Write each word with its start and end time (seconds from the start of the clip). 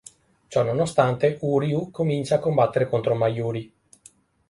Ciononostante 0.47 1.37
Uryū 1.41 1.91
comincia 1.91 2.37
a 2.37 2.39
combattere 2.39 2.89
contro 2.89 3.13
Mayuri. 3.13 3.71